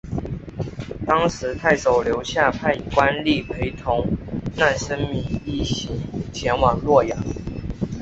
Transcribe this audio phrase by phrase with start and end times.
[1.05, 4.03] 当时太守刘夏派官吏陪同
[4.57, 5.95] 难升米一行
[6.33, 7.15] 前往洛阳。